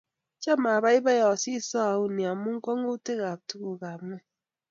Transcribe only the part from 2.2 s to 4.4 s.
amu kwongutik kab tuguk kab ngweny